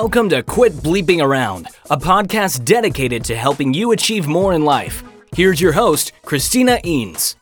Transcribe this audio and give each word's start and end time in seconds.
Welcome 0.00 0.28
to 0.28 0.42
Quit 0.42 0.74
Bleeping 0.74 1.24
Around, 1.24 1.68
a 1.88 1.96
podcast 1.96 2.66
dedicated 2.66 3.24
to 3.24 3.34
helping 3.34 3.72
you 3.72 3.92
achieve 3.92 4.26
more 4.28 4.52
in 4.52 4.62
life. 4.62 5.02
Here's 5.34 5.58
your 5.58 5.72
host, 5.72 6.12
Christina 6.22 6.78
Eanes. 6.84 7.34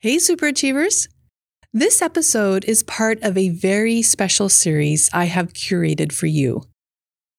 Hey, 0.00 0.18
super 0.18 0.48
achievers. 0.48 1.08
This 1.72 2.02
episode 2.02 2.66
is 2.66 2.82
part 2.82 3.18
of 3.22 3.38
a 3.38 3.48
very 3.48 4.02
special 4.02 4.50
series 4.50 5.08
I 5.10 5.24
have 5.24 5.54
curated 5.54 6.12
for 6.12 6.26
you. 6.26 6.64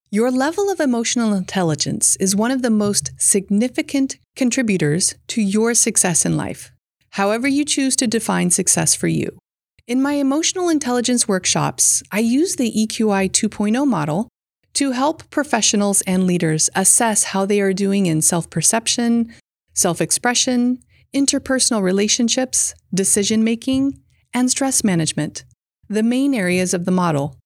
Your 0.09 0.31
level 0.31 0.71
of 0.71 0.79
emotional 0.79 1.35
intelligence 1.35 2.15
is 2.15 2.35
one 2.35 2.49
of 2.49 2.63
the 2.63 2.71
most 2.71 3.11
significant 3.17 4.17
contributors 4.35 5.13
to 5.27 5.41
your 5.43 5.75
success 5.75 6.25
in 6.25 6.35
life, 6.35 6.71
however, 7.11 7.47
you 7.47 7.63
choose 7.63 7.95
to 7.97 8.07
define 8.07 8.49
success 8.49 8.95
for 8.95 9.07
you. 9.07 9.37
In 9.85 10.01
my 10.01 10.13
emotional 10.13 10.69
intelligence 10.69 11.27
workshops, 11.27 12.01
I 12.09 12.19
use 12.19 12.55
the 12.55 12.71
EQI 12.71 13.29
2.0 13.29 13.85
model 13.85 14.29
to 14.75 14.91
help 14.91 15.29
professionals 15.29 16.01
and 16.03 16.25
leaders 16.25 16.69
assess 16.73 17.25
how 17.25 17.45
they 17.45 17.59
are 17.59 17.73
doing 17.73 18.05
in 18.05 18.21
self 18.21 18.49
perception, 18.49 19.33
self 19.73 19.99
expression, 19.99 20.79
interpersonal 21.13 21.81
relationships, 21.81 22.73
decision 22.93 23.43
making, 23.43 23.99
and 24.33 24.49
stress 24.49 24.85
management, 24.85 25.43
the 25.89 26.01
main 26.01 26.33
areas 26.33 26.73
of 26.73 26.85
the 26.85 26.91
model. 26.91 27.37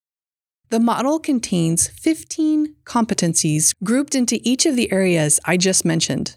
The 0.70 0.80
model 0.80 1.18
contains 1.18 1.88
15 1.88 2.76
competencies 2.86 3.74
grouped 3.84 4.14
into 4.14 4.40
each 4.44 4.68
of 4.68 4.76
the 4.76 4.92
areas 4.92 5.40
I 5.46 5.58
just 5.58 5.86
mentioned. 5.86 6.36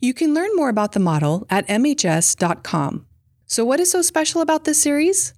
You 0.00 0.12
can 0.12 0.34
learn 0.34 0.50
more 0.56 0.70
about 0.70 0.90
the 0.90 0.98
model 0.98 1.46
at 1.48 1.68
MHS.com. 1.68 3.06
So, 3.50 3.64
what 3.64 3.80
is 3.80 3.90
so 3.90 4.00
special 4.00 4.42
about 4.42 4.62
this 4.62 4.80
series? 4.80 5.34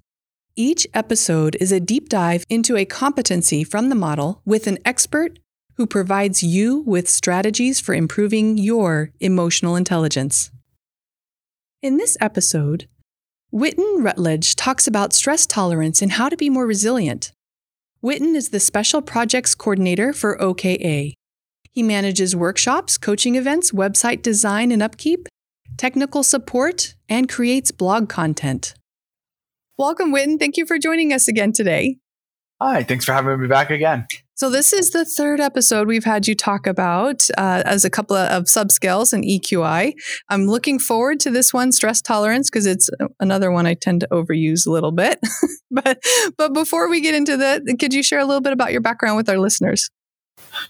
Each 0.54 0.86
episode 0.92 1.56
is 1.58 1.72
a 1.72 1.80
deep 1.80 2.10
dive 2.10 2.44
into 2.50 2.76
a 2.76 2.84
competency 2.84 3.64
from 3.64 3.88
the 3.88 3.94
model 3.94 4.42
with 4.44 4.66
an 4.66 4.76
expert 4.84 5.38
who 5.78 5.86
provides 5.86 6.42
you 6.42 6.80
with 6.80 7.08
strategies 7.08 7.80
for 7.80 7.94
improving 7.94 8.58
your 8.58 9.12
emotional 9.20 9.76
intelligence. 9.76 10.50
In 11.80 11.96
this 11.96 12.18
episode, 12.20 12.86
Witten 13.50 14.04
Rutledge 14.04 14.56
talks 14.56 14.86
about 14.86 15.14
stress 15.14 15.46
tolerance 15.46 16.02
and 16.02 16.12
how 16.12 16.28
to 16.28 16.36
be 16.36 16.50
more 16.50 16.66
resilient. 16.66 17.32
Witten 18.04 18.34
is 18.34 18.50
the 18.50 18.60
Special 18.60 19.00
Projects 19.00 19.54
Coordinator 19.54 20.12
for 20.12 20.38
OKA. 20.38 21.14
He 21.70 21.82
manages 21.82 22.36
workshops, 22.36 22.98
coaching 22.98 23.36
events, 23.36 23.70
website 23.70 24.20
design 24.20 24.70
and 24.70 24.82
upkeep, 24.82 25.28
technical 25.76 26.22
support, 26.22 26.94
and 27.08 27.28
creates 27.28 27.70
blog 27.70 28.08
content. 28.08 28.74
Welcome, 29.78 30.12
Witten. 30.12 30.38
Thank 30.38 30.56
you 30.56 30.66
for 30.66 30.78
joining 30.78 31.12
us 31.12 31.28
again 31.28 31.52
today. 31.52 31.96
Hi, 32.60 32.84
thanks 32.84 33.04
for 33.04 33.12
having 33.12 33.40
me 33.40 33.48
back 33.48 33.70
again. 33.70 34.06
So, 34.34 34.50
this 34.50 34.72
is 34.72 34.90
the 34.90 35.04
third 35.04 35.40
episode 35.40 35.88
we've 35.88 36.04
had 36.04 36.28
you 36.28 36.34
talk 36.34 36.66
about 36.66 37.28
uh, 37.36 37.62
as 37.64 37.84
a 37.84 37.90
couple 37.90 38.16
of, 38.16 38.44
subscales 38.44 39.12
and 39.12 39.24
EQI. 39.24 39.92
I'm 40.28 40.46
looking 40.46 40.78
forward 40.78 41.20
to 41.20 41.30
this 41.30 41.52
one, 41.52 41.72
stress 41.72 42.00
tolerance, 42.00 42.50
because 42.50 42.66
it's 42.66 42.88
another 43.18 43.50
one 43.50 43.66
I 43.66 43.74
tend 43.74 44.00
to 44.00 44.08
overuse 44.12 44.66
a 44.66 44.70
little 44.70 44.92
bit. 44.92 45.18
but, 45.70 45.98
but 46.36 46.54
before 46.54 46.88
we 46.88 47.00
get 47.00 47.14
into 47.14 47.36
that, 47.36 47.62
could 47.80 47.94
you 47.94 48.02
share 48.02 48.20
a 48.20 48.24
little 48.24 48.40
bit 48.40 48.52
about 48.52 48.72
your 48.72 48.80
background 48.80 49.16
with 49.16 49.28
our 49.28 49.38
listeners? 49.38 49.90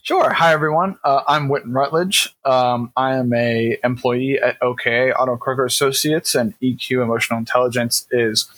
Sure. 0.03 0.33
Hi, 0.33 0.53
everyone. 0.53 0.97
Uh, 1.03 1.23
I'm 1.27 1.49
Witten 1.49 1.75
Rutledge. 1.75 2.35
Um, 2.45 2.93
I 2.97 3.15
am 3.17 3.33
a 3.35 3.79
employee 3.83 4.39
at 4.39 4.61
OK 4.63 5.13
Otto 5.13 5.37
Kroeger 5.37 5.67
Associates, 5.67 6.35
and 6.35 6.55
EQ 6.61 7.03
Emotional 7.03 7.39
Intelligence 7.39 8.07
is 8.11 8.48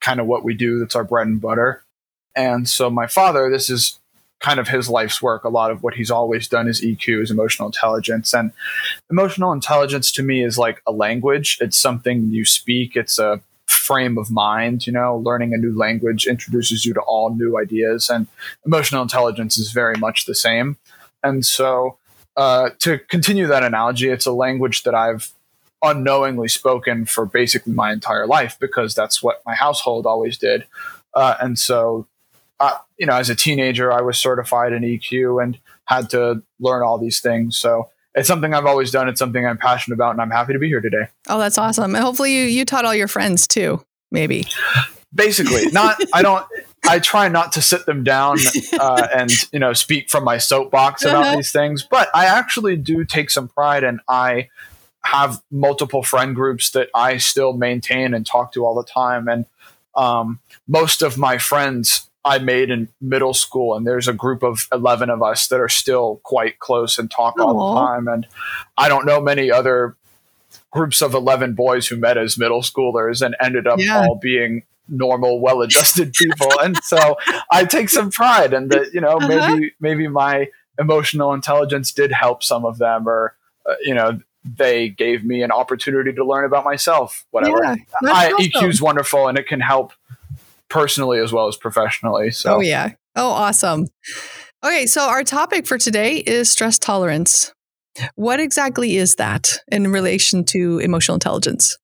kind 0.00 0.20
of 0.20 0.26
what 0.26 0.44
we 0.44 0.54
do. 0.54 0.78
That's 0.78 0.94
our 0.94 1.04
bread 1.04 1.26
and 1.26 1.40
butter. 1.40 1.82
And 2.36 2.68
so 2.68 2.88
my 2.88 3.06
father, 3.06 3.50
this 3.50 3.68
is 3.68 3.98
kind 4.38 4.60
of 4.60 4.68
his 4.68 4.88
life's 4.88 5.20
work. 5.20 5.44
A 5.44 5.48
lot 5.48 5.70
of 5.70 5.82
what 5.82 5.94
he's 5.94 6.10
always 6.10 6.48
done 6.48 6.68
is 6.68 6.80
EQ, 6.80 7.22
is 7.22 7.30
emotional 7.30 7.66
intelligence. 7.68 8.32
And 8.32 8.52
emotional 9.10 9.52
intelligence 9.52 10.12
to 10.12 10.22
me 10.22 10.44
is 10.44 10.56
like 10.56 10.82
a 10.86 10.92
language. 10.92 11.58
It's 11.60 11.76
something 11.76 12.30
you 12.30 12.44
speak. 12.44 12.96
It's 12.96 13.18
a 13.18 13.40
frame 13.72 14.18
of 14.18 14.30
mind. 14.30 14.86
You 14.86 14.92
know, 14.92 15.16
learning 15.16 15.54
a 15.54 15.56
new 15.56 15.76
language 15.76 16.26
introduces 16.26 16.84
you 16.84 16.94
to 16.94 17.00
all 17.00 17.34
new 17.34 17.58
ideas, 17.58 18.08
and 18.08 18.26
emotional 18.64 19.02
intelligence 19.02 19.58
is 19.58 19.72
very 19.72 19.96
much 19.96 20.26
the 20.26 20.34
same. 20.34 20.76
And 21.22 21.44
so, 21.44 21.98
uh, 22.36 22.70
to 22.80 22.98
continue 22.98 23.46
that 23.46 23.64
analogy, 23.64 24.08
it's 24.08 24.26
a 24.26 24.32
language 24.32 24.84
that 24.84 24.94
I've 24.94 25.32
unknowingly 25.82 26.48
spoken 26.48 27.06
for 27.06 27.24
basically 27.24 27.72
my 27.72 27.92
entire 27.92 28.26
life 28.26 28.58
because 28.60 28.94
that's 28.94 29.22
what 29.22 29.42
my 29.46 29.54
household 29.54 30.06
always 30.06 30.36
did. 30.36 30.64
Uh, 31.14 31.36
and 31.40 31.58
so, 31.58 32.06
uh, 32.60 32.76
you 32.98 33.06
know, 33.06 33.14
as 33.14 33.30
a 33.30 33.34
teenager, 33.34 33.90
I 33.90 34.02
was 34.02 34.18
certified 34.18 34.72
in 34.72 34.82
EQ 34.82 35.42
and 35.42 35.58
had 35.86 36.10
to 36.10 36.42
learn 36.60 36.82
all 36.82 36.98
these 36.98 37.20
things. 37.20 37.58
So 37.58 37.88
it's 38.14 38.28
something 38.28 38.54
I've 38.54 38.66
always 38.66 38.90
done. 38.90 39.08
It's 39.08 39.18
something 39.18 39.46
I'm 39.46 39.58
passionate 39.58 39.94
about, 39.94 40.12
and 40.12 40.20
I'm 40.20 40.30
happy 40.30 40.52
to 40.52 40.58
be 40.58 40.68
here 40.68 40.80
today. 40.80 41.08
Oh, 41.28 41.38
that's 41.38 41.58
awesome! 41.58 41.94
And 41.94 42.04
hopefully, 42.04 42.34
you 42.34 42.44
you 42.44 42.64
taught 42.64 42.84
all 42.84 42.94
your 42.94 43.08
friends 43.08 43.46
too. 43.46 43.84
Maybe. 44.10 44.46
Basically, 45.14 45.66
not. 45.70 45.98
I 46.12 46.22
don't. 46.22 46.44
I 46.88 46.98
try 46.98 47.28
not 47.28 47.52
to 47.52 47.62
sit 47.62 47.86
them 47.86 48.02
down 48.02 48.38
uh, 48.78 49.06
and 49.14 49.30
you 49.52 49.58
know 49.58 49.72
speak 49.72 50.10
from 50.10 50.24
my 50.24 50.38
soapbox 50.38 51.04
about 51.04 51.24
uh-huh. 51.24 51.36
these 51.36 51.52
things, 51.52 51.86
but 51.88 52.08
I 52.14 52.26
actually 52.26 52.76
do 52.76 53.04
take 53.04 53.30
some 53.30 53.48
pride, 53.48 53.84
and 53.84 54.00
I 54.08 54.48
have 55.02 55.42
multiple 55.50 56.02
friend 56.02 56.34
groups 56.34 56.70
that 56.70 56.88
I 56.94 57.18
still 57.18 57.52
maintain 57.52 58.12
and 58.12 58.26
talk 58.26 58.52
to 58.52 58.64
all 58.66 58.74
the 58.74 58.84
time, 58.84 59.28
and 59.28 59.46
um, 59.94 60.40
most 60.66 61.02
of 61.02 61.16
my 61.16 61.38
friends 61.38 62.09
I 62.24 62.38
made 62.38 62.70
in 62.70 62.88
middle 63.00 63.32
school, 63.32 63.74
and 63.74 63.86
there's 63.86 64.08
a 64.08 64.12
group 64.12 64.42
of 64.42 64.68
11 64.72 65.08
of 65.08 65.22
us 65.22 65.48
that 65.48 65.60
are 65.60 65.68
still 65.68 66.20
quite 66.22 66.58
close 66.58 66.98
and 66.98 67.10
talk 67.10 67.36
Aww. 67.36 67.44
all 67.44 67.74
the 67.74 67.80
time. 67.80 68.08
And 68.08 68.26
I 68.76 68.88
don't 68.88 69.06
know 69.06 69.20
many 69.20 69.50
other 69.50 69.96
groups 70.70 71.00
of 71.00 71.14
11 71.14 71.54
boys 71.54 71.86
who 71.86 71.96
met 71.96 72.18
as 72.18 72.38
middle 72.38 72.62
schoolers 72.62 73.24
and 73.24 73.36
ended 73.40 73.66
up 73.66 73.78
yeah. 73.78 74.00
all 74.00 74.16
being 74.16 74.64
normal, 74.88 75.40
well 75.40 75.62
adjusted 75.62 76.12
people. 76.18 76.48
and 76.60 76.76
so 76.84 77.16
I 77.50 77.64
take 77.64 77.88
some 77.88 78.10
pride 78.10 78.52
in 78.52 78.68
that, 78.68 78.92
you 78.92 79.00
know, 79.00 79.16
uh-huh. 79.16 79.56
maybe, 79.56 79.72
maybe 79.80 80.08
my 80.08 80.48
emotional 80.78 81.32
intelligence 81.32 81.92
did 81.92 82.12
help 82.12 82.42
some 82.42 82.64
of 82.64 82.78
them 82.78 83.08
or, 83.08 83.34
uh, 83.68 83.74
you 83.82 83.94
know, 83.94 84.20
they 84.44 84.88
gave 84.88 85.24
me 85.24 85.42
an 85.42 85.50
opportunity 85.50 86.12
to 86.12 86.24
learn 86.24 86.44
about 86.44 86.64
myself, 86.64 87.26
whatever. 87.30 87.62
Yeah, 87.62 87.76
I, 88.04 88.32
awesome. 88.32 88.46
EQ 88.46 88.68
is 88.68 88.82
wonderful 88.82 89.28
and 89.28 89.38
it 89.38 89.46
can 89.46 89.60
help 89.60 89.92
personally 90.70 91.18
as 91.18 91.32
well 91.32 91.48
as 91.48 91.56
professionally. 91.56 92.30
So, 92.30 92.56
oh 92.56 92.60
yeah, 92.60 92.92
oh 93.16 93.30
awesome. 93.30 93.88
Okay, 94.64 94.86
so 94.86 95.02
our 95.02 95.24
topic 95.24 95.66
for 95.66 95.78
today 95.78 96.18
is 96.18 96.50
stress 96.50 96.78
tolerance. 96.78 97.52
What 98.14 98.40
exactly 98.40 98.96
is 98.96 99.16
that 99.16 99.58
in 99.70 99.90
relation 99.92 100.44
to 100.46 100.78
emotional 100.78 101.14
intelligence? 101.14 101.76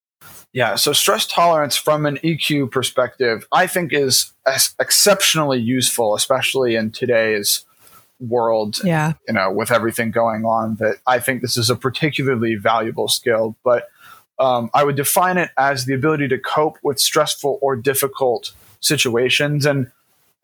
Yeah, 0.53 0.77
so 0.77 0.93
stress 0.93 1.27
tolerance 1.27 1.77
from 1.77 2.07
an 2.07 2.17
EQ 2.19 2.71
perspective, 2.71 3.47
I 3.53 3.67
think 3.67 3.93
is 3.93 4.33
exceptionally 4.81 5.59
useful, 5.59 6.15
especially 6.15 6.77
in 6.77 6.93
today's 6.93 7.67
world. 8.21 8.79
Yeah. 8.83 9.15
You 9.29 9.35
know, 9.35 9.51
with 9.51 9.71
everything 9.71 10.11
going 10.11 10.45
on, 10.45 10.77
that 10.77 10.97
I 11.07 11.19
think 11.19 11.43
this 11.43 11.57
is 11.57 11.69
a 11.69 11.77
particularly 11.77 12.55
valuable 12.55 13.09
skill. 13.09 13.57
But 13.65 13.89
um, 14.39 14.71
I 14.73 14.85
would 14.85 14.97
define 14.97 15.37
it 15.39 15.51
as 15.59 15.85
the 15.85 15.95
ability 15.95 16.29
to 16.29 16.39
cope 16.39 16.79
with 16.83 17.01
stressful 17.01 17.59
or 17.61 17.77
difficult 17.77 18.53
situations 18.87 19.67
and 19.67 19.91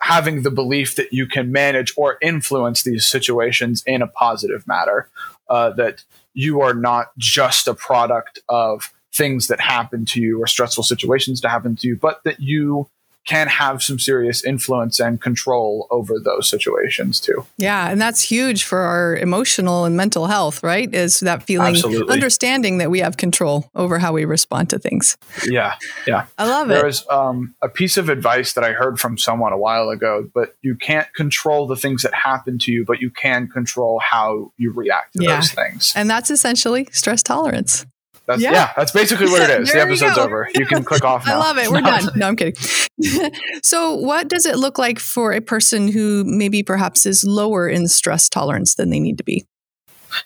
having 0.00 0.42
the 0.42 0.50
belief 0.50 0.96
that 0.96 1.12
you 1.12 1.26
can 1.26 1.52
manage 1.52 1.92
or 1.96 2.18
influence 2.20 2.82
these 2.82 3.06
situations 3.06 3.84
in 3.86 4.02
a 4.02 4.06
positive 4.06 4.66
manner. 4.66 5.08
Uh, 5.48 5.70
that 5.70 6.02
you 6.34 6.60
are 6.60 6.74
not 6.74 7.08
just 7.18 7.68
a 7.68 7.74
product 7.74 8.38
of 8.48 8.92
things 9.12 9.48
that 9.48 9.60
happen 9.60 10.04
to 10.06 10.20
you 10.20 10.42
or 10.42 10.46
stressful 10.46 10.82
situations 10.82 11.40
to 11.40 11.48
happen 11.48 11.76
to 11.76 11.86
you, 11.86 11.96
but 11.96 12.24
that 12.24 12.40
you 12.40 12.88
can 13.26 13.46
have 13.46 13.82
some 13.82 13.98
serious 13.98 14.44
influence 14.44 14.98
and 14.98 15.20
control 15.20 15.86
over 15.90 16.18
those 16.18 16.48
situations 16.48 17.20
too. 17.20 17.46
Yeah, 17.56 17.90
and 17.90 18.00
that's 18.00 18.22
huge 18.22 18.64
for 18.64 18.78
our 18.78 19.16
emotional 19.16 19.84
and 19.84 19.96
mental 19.96 20.26
health, 20.26 20.62
right? 20.62 20.92
Is 20.92 21.20
that 21.20 21.44
feeling 21.44 21.74
Absolutely. 21.74 22.12
understanding 22.12 22.78
that 22.78 22.90
we 22.90 22.98
have 22.98 23.16
control 23.16 23.70
over 23.74 23.98
how 23.98 24.12
we 24.12 24.24
respond 24.24 24.70
to 24.70 24.78
things. 24.78 25.16
Yeah, 25.46 25.74
yeah. 26.06 26.26
I 26.36 26.48
love 26.48 26.70
it. 26.70 26.74
There's 26.74 27.06
um, 27.08 27.54
a 27.62 27.68
piece 27.68 27.96
of 27.96 28.08
advice 28.08 28.54
that 28.54 28.64
I 28.64 28.72
heard 28.72 28.98
from 28.98 29.16
someone 29.16 29.52
a 29.52 29.58
while 29.58 29.90
ago, 29.90 30.28
but 30.34 30.56
you 30.62 30.74
can't 30.74 31.12
control 31.14 31.66
the 31.66 31.76
things 31.76 32.02
that 32.02 32.14
happen 32.14 32.58
to 32.60 32.72
you, 32.72 32.84
but 32.84 33.00
you 33.00 33.10
can 33.10 33.48
control 33.48 34.00
how 34.00 34.52
you 34.56 34.72
react 34.72 35.14
to 35.14 35.24
yeah. 35.24 35.36
those 35.36 35.52
things. 35.52 35.92
And 35.94 36.10
that's 36.10 36.30
essentially 36.30 36.88
stress 36.90 37.22
tolerance. 37.22 37.86
That's, 38.26 38.40
yeah. 38.40 38.52
yeah. 38.52 38.72
that's 38.76 38.92
basically 38.92 39.26
what 39.26 39.42
it 39.42 39.62
is. 39.62 39.72
the 39.72 39.80
episode's 39.80 40.16
over. 40.16 40.48
You 40.54 40.66
can 40.66 40.84
click 40.84 41.04
off 41.04 41.26
now. 41.26 41.34
I 41.34 41.38
love 41.38 41.58
it. 41.58 41.70
We're 41.70 41.80
done. 41.82 42.08
No, 42.14 42.28
I'm 42.28 42.36
kidding. 42.36 42.54
so, 43.62 43.94
what 43.94 44.28
does 44.28 44.46
it 44.46 44.56
look 44.56 44.78
like 44.78 44.98
for 44.98 45.32
a 45.32 45.40
person 45.40 45.88
who 45.88 46.24
maybe 46.24 46.62
perhaps 46.62 47.04
is 47.04 47.24
lower 47.24 47.68
in 47.68 47.88
stress 47.88 48.28
tolerance 48.28 48.74
than 48.74 48.90
they 48.90 49.00
need 49.00 49.18
to 49.18 49.24
be? 49.24 49.44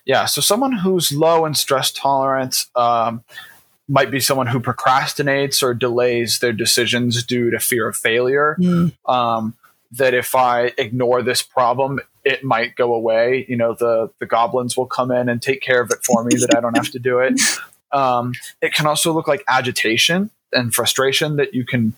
Yeah, 0.05 0.27
so 0.27 0.41
someone 0.41 0.73
who's 0.73 1.13
low 1.13 1.47
in 1.47 1.55
stress 1.55 1.93
tolerance 1.93 2.69
um, 2.75 3.23
might 3.89 4.11
be 4.11 4.21
someone 4.21 4.49
who 4.49 4.61
procrastinates 4.61 5.63
or 5.63 5.75
delays 5.75 6.41
their 6.41 6.53
decisions 6.53 7.25
due 7.25 7.51
to 7.51 7.61
fear 7.61 7.89
of 7.89 7.97
failure. 7.97 8.57
Mm. 8.61 8.93
Um, 9.09 9.55
that 9.93 10.13
if 10.13 10.35
I 10.35 10.73
ignore 10.77 11.23
this 11.23 11.43
problem, 11.43 12.01
it 12.25 12.43
might 12.43 12.75
go 12.75 12.93
away. 12.93 13.47
You 13.49 13.57
know, 13.57 13.75
the 13.75 14.11
the 14.19 14.27
goblins 14.27 14.77
will 14.77 14.87
come 14.87 15.13
in 15.13 15.29
and 15.29 15.41
take 15.41 15.63
care 15.63 15.81
of 15.81 15.91
it 15.91 16.05
for 16.05 16.25
me 16.25 16.37
that 16.41 16.55
I 16.57 16.61
don't 16.61 16.77
have 16.77 16.91
to 16.91 16.99
do 16.99 17.21
it. 17.21 17.41
Um, 17.97 18.35
it 18.61 18.75
can 18.75 18.87
also 18.87 19.13
look 19.13 19.27
like 19.27 19.43
agitation 19.49 20.31
and 20.53 20.75
frustration 20.75 21.37
that 21.37 21.55
you 21.55 21.65
can, 21.65 21.95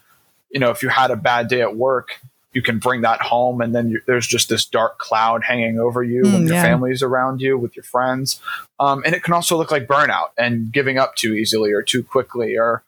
you 0.51 0.61
know, 0.61 0.71
if 0.71 0.83
you 0.83 0.89
had 0.89 1.11
a 1.11 1.17
bad 1.17 1.49
day 1.49 1.61
at 1.61 1.75
work, 1.77 2.21
you 2.53 2.63
can 2.63 2.79
bring 2.79 3.01
that 3.03 3.21
home 3.21 3.61
and 3.61 3.75
then 3.75 3.91
you, 3.91 4.01
there's 4.07 4.27
just 4.27 4.49
this 4.49 4.65
dark 4.65 4.99
cloud 4.99 5.43
hanging 5.45 5.79
over 5.79 6.03
you 6.03 6.23
Mm, 6.23 6.33
when 6.33 6.43
your 6.47 6.55
yeah. 6.55 6.63
family's 6.63 7.03
around 7.03 7.41
you 7.41 7.59
with 7.59 7.77
your 7.77 7.83
friends. 7.83 8.41
Um, 8.79 9.03
and 9.05 9.15
it 9.15 9.23
can 9.23 9.35
also 9.35 9.57
look 9.57 9.71
like 9.71 9.87
burnout 9.87 10.29
and 10.39 10.73
giving 10.73 10.99
up 10.99 11.15
too 11.17 11.35
easily 11.35 11.73
or 11.73 11.83
too 11.83 12.03
quickly 12.03 12.57
or 12.57 12.83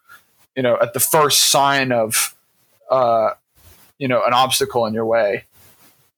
you 0.55 0.63
know 0.63 0.77
at 0.81 0.93
the 0.93 0.99
first 0.99 1.51
sign 1.51 1.91
of 1.91 2.35
uh, 2.89 3.31
you 3.97 4.07
know 4.07 4.23
an 4.25 4.33
obstacle 4.33 4.85
in 4.85 4.93
your 4.93 5.05
way. 5.05 5.45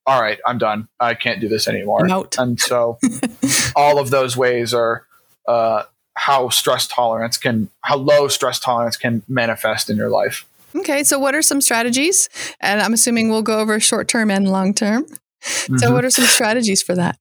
All 0.06 0.22
right 0.22 0.40
i'm 0.46 0.58
done. 0.58 0.88
I 1.00 1.14
can't 1.14 1.40
do 1.42 1.48
this 1.48 1.68
anymore. 1.68 2.02
I'm 2.02 2.08
and 2.38 2.60
so 2.60 2.98
all 3.76 4.00
of 4.00 4.10
those 4.10 4.36
ways 4.38 4.74
are 4.74 5.06
uh, 5.48 5.84
how 6.16 6.50
stress 6.50 6.88
tolerance 6.88 7.38
can 7.38 7.70
how 7.82 7.98
low 7.98 8.28
stress 8.28 8.60
tolerance 8.60 8.98
can 8.98 9.24
manifest 9.28 9.90
in 9.90 9.98
your 9.98 10.10
life 10.10 10.46
Okay, 10.76 11.04
so 11.04 11.20
what 11.20 11.36
are 11.36 11.44
some 11.44 11.62
strategies? 11.62 12.30
And 12.60 12.82
I'm 12.82 12.94
assuming 12.94 13.30
we'll 13.30 13.44
go 13.44 13.60
over 13.60 13.80
short 13.80 14.08
term 14.08 14.32
and 14.32 14.52
long 14.52 14.74
term. 14.74 15.06
So, 15.42 15.68
Mhm. 15.74 15.94
what 15.94 16.04
are 16.04 16.10
some 16.10 16.26
strategies 16.26 16.82
for 16.82 16.96
that? 16.96 17.20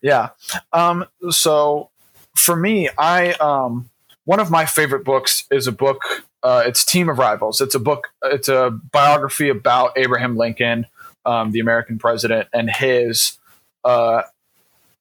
Yeah. 0.00 0.30
Um, 0.72 1.04
so 1.28 1.90
for 2.34 2.56
me, 2.56 2.88
I 2.96 3.32
um, 3.32 3.90
one 4.24 4.40
of 4.40 4.50
my 4.50 4.64
favorite 4.64 5.04
books 5.04 5.44
is 5.50 5.66
a 5.66 5.72
book. 5.72 6.02
Uh, 6.42 6.62
it's 6.64 6.82
Team 6.82 7.10
of 7.10 7.18
Rivals. 7.18 7.60
It's 7.60 7.74
a 7.74 7.78
book. 7.78 8.08
It's 8.24 8.48
a 8.48 8.70
biography 8.92 9.50
about 9.50 9.92
Abraham 9.98 10.38
Lincoln, 10.38 10.86
um, 11.26 11.50
the 11.52 11.60
American 11.60 11.98
president, 11.98 12.48
and 12.54 12.70
his 12.70 13.38
uh, 13.84 14.22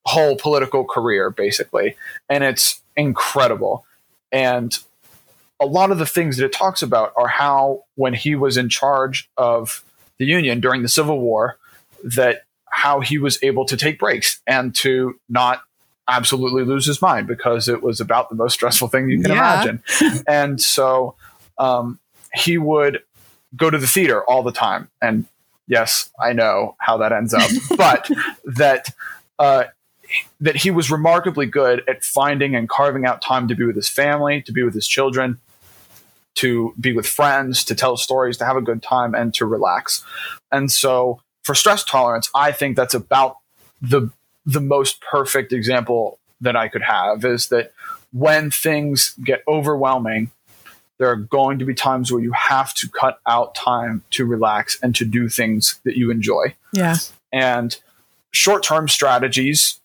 whole 0.05 0.35
political 0.35 0.83
career, 0.83 1.29
basically. 1.29 1.95
And 2.27 2.43
it's 2.43 2.81
incredible. 2.99 3.85
And 4.31 4.77
a 5.59 5.65
lot 5.65 5.91
of 5.91 5.97
the 5.97 6.05
things 6.05 6.37
that 6.37 6.45
it 6.45 6.53
talks 6.53 6.81
about 6.81 7.13
are 7.17 7.27
how, 7.27 7.83
when 7.95 8.13
he 8.13 8.35
was 8.35 8.57
in 8.57 8.69
charge 8.69 9.29
of 9.37 9.83
the 10.17 10.25
Union 10.25 10.59
during 10.59 10.81
the 10.83 10.89
Civil 10.89 11.19
War, 11.19 11.57
that 12.03 12.43
how 12.69 12.99
he 12.99 13.17
was 13.17 13.41
able 13.43 13.65
to 13.65 13.75
take 13.75 13.99
breaks 13.99 14.41
and 14.45 14.73
to 14.75 15.19
not 15.27 15.63
absolutely 16.07 16.63
lose 16.63 16.85
his 16.85 17.01
mind 17.01 17.27
because 17.27 17.67
it 17.67 17.81
was 17.83 17.99
about 17.99 18.29
the 18.29 18.35
most 18.35 18.53
stressful 18.53 18.87
thing 18.87 19.09
you 19.09 19.21
can 19.21 19.31
Yeah. 19.31 19.61
imagine. 19.61 19.83
and 20.27 20.61
so 20.61 21.15
um, 21.57 21.99
he 22.33 22.57
would 22.57 23.01
go 23.55 23.69
to 23.69 23.77
the 23.77 23.87
theater 23.87 24.23
all 24.23 24.43
the 24.43 24.51
time. 24.51 24.89
And 25.01 25.25
yes, 25.67 26.09
I 26.21 26.33
know 26.33 26.75
how 26.79 26.97
that 26.97 27.11
ends 27.11 27.33
up, 27.33 27.49
but 27.77 28.09
that. 28.45 28.87
Uh, 29.37 29.63
that 30.39 30.55
he 30.55 30.71
was 30.71 30.89
remarkably 30.89 31.45
good 31.45 31.83
at 31.87 32.03
finding 32.03 32.55
and 32.55 32.67
carving 32.69 33.05
out 33.05 33.21
time 33.21 33.47
to 33.47 33.55
be 33.55 33.65
with 33.65 33.75
his 33.75 33.89
family, 33.89 34.41
to 34.43 34.51
be 34.51 34.63
with 34.63 34.73
his 34.73 34.87
children, 34.87 35.39
to 36.35 36.73
be 36.79 36.93
with 36.93 37.05
friends, 37.05 37.63
to 37.65 37.75
tell 37.75 37.97
stories, 37.97 38.37
to 38.37 38.45
have 38.45 38.55
a 38.55 38.61
good 38.61 38.81
time, 38.81 39.13
and 39.13 39.33
to 39.35 39.45
relax. 39.45 40.03
And 40.51 40.71
so, 40.71 41.21
for 41.43 41.55
stress 41.55 41.83
tolerance, 41.83 42.29
I 42.33 42.51
think 42.51 42.75
that's 42.75 42.93
about 42.93 43.37
the 43.81 44.09
the 44.45 44.61
most 44.61 45.01
perfect 45.01 45.53
example 45.53 46.19
that 46.41 46.55
I 46.55 46.69
could 46.69 46.81
have 46.81 47.25
is 47.25 47.49
that 47.49 47.73
when 48.11 48.49
things 48.49 49.13
get 49.23 49.43
overwhelming, 49.47 50.31
there 50.97 51.09
are 51.09 51.15
going 51.15 51.59
to 51.59 51.65
be 51.65 51.73
times 51.73 52.11
where 52.11 52.21
you 52.21 52.31
have 52.31 52.73
to 52.75 52.89
cut 52.89 53.19
out 53.27 53.55
time 53.55 54.03
to 54.11 54.25
relax 54.25 54.79
and 54.81 54.95
to 54.95 55.05
do 55.05 55.29
things 55.29 55.79
that 55.83 55.97
you 55.97 56.11
enjoy. 56.11 56.55
Yeah. 56.73 56.95
And 57.31 57.75
short 58.31 58.63
term 58.63 58.87
strategies 58.87 59.79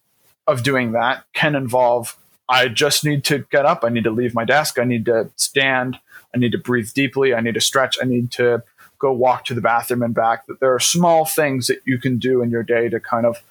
of 0.46 0.62
doing 0.62 0.92
that 0.92 1.24
can 1.32 1.54
involve 1.54 2.16
I 2.48 2.68
just 2.68 3.04
need 3.04 3.24
to 3.24 3.46
get 3.50 3.64
up. 3.64 3.84
I 3.84 3.88
need 3.88 4.04
to 4.04 4.10
leave 4.10 4.34
my 4.34 4.44
desk. 4.44 4.78
I 4.78 4.84
need 4.84 5.06
to 5.06 5.30
stand. 5.36 5.98
I 6.34 6.38
need 6.38 6.52
to 6.52 6.58
breathe 6.58 6.92
deeply. 6.92 7.34
I 7.34 7.40
need 7.40 7.54
to 7.54 7.60
stretch. 7.60 7.96
I 8.00 8.04
need 8.04 8.30
to 8.32 8.62
go 8.98 9.12
walk 9.12 9.44
to 9.46 9.54
the 9.54 9.60
bathroom 9.60 10.02
and 10.02 10.14
back. 10.14 10.46
That 10.46 10.60
there 10.60 10.74
are 10.74 10.80
small 10.80 11.24
things 11.24 11.68
that 11.68 11.80
you 11.84 11.98
can 11.98 12.18
do 12.18 12.42
in 12.42 12.50
your 12.50 12.62
day 12.62 12.88
to 12.88 13.00
kind 13.00 13.26
of 13.26 13.42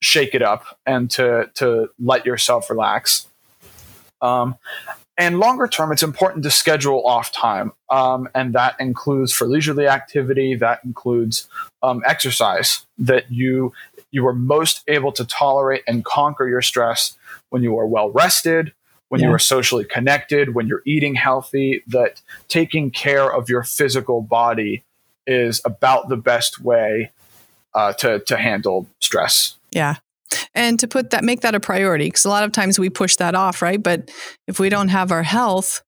shake 0.00 0.34
it 0.34 0.42
up 0.42 0.78
and 0.86 1.10
to 1.12 1.50
to 1.54 1.90
let 1.98 2.26
yourself 2.26 2.68
relax. 2.68 3.26
Um, 4.22 4.56
and 5.16 5.38
longer 5.38 5.66
term, 5.66 5.92
it's 5.92 6.02
important 6.02 6.44
to 6.44 6.50
schedule 6.50 7.06
off 7.06 7.30
time, 7.30 7.72
um, 7.90 8.28
and 8.34 8.54
that 8.54 8.76
includes 8.80 9.32
for 9.32 9.46
leisurely 9.46 9.86
activity. 9.86 10.54
That 10.54 10.80
includes 10.84 11.46
um, 11.82 12.02
exercise. 12.06 12.86
That 12.98 13.30
you 13.30 13.72
you 14.10 14.26
are 14.26 14.34
most 14.34 14.82
able 14.88 15.12
to 15.12 15.24
tolerate 15.24 15.82
and 15.86 16.04
conquer 16.04 16.48
your 16.48 16.62
stress 16.62 17.16
when 17.50 17.62
you 17.62 17.78
are 17.78 17.86
well 17.86 18.10
rested, 18.10 18.72
when 19.08 19.20
you 19.20 19.30
are 19.30 19.38
socially 19.38 19.84
connected, 19.84 20.54
when 20.54 20.66
you're 20.66 20.82
eating 20.84 21.14
healthy. 21.14 21.82
That 21.86 22.20
taking 22.48 22.90
care 22.90 23.32
of 23.32 23.48
your 23.48 23.62
physical 23.62 24.22
body 24.22 24.84
is 25.26 25.60
about 25.64 26.08
the 26.08 26.16
best 26.16 26.60
way 26.60 27.12
uh, 27.74 27.92
to 27.94 28.20
to 28.20 28.36
handle 28.36 28.86
stress. 29.00 29.56
Yeah. 29.70 29.96
And 30.54 30.78
to 30.78 30.86
put 30.86 31.10
that, 31.10 31.24
make 31.24 31.40
that 31.40 31.54
a 31.56 31.60
priority, 31.60 32.06
because 32.06 32.24
a 32.24 32.28
lot 32.28 32.44
of 32.44 32.52
times 32.52 32.78
we 32.78 32.88
push 32.88 33.16
that 33.16 33.34
off, 33.34 33.62
right? 33.62 33.82
But 33.82 34.10
if 34.46 34.60
we 34.60 34.68
don't 34.68 34.88
have 34.88 35.10
our 35.10 35.24
health, 35.24 35.82